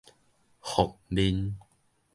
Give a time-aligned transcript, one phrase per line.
[0.61, 1.55] 服面